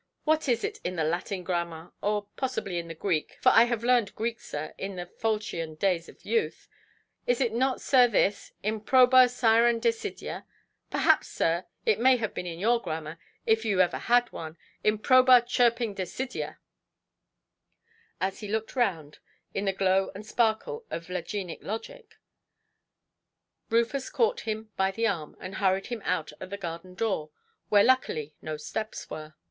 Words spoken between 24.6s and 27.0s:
by the arm, and hurried him out at the garden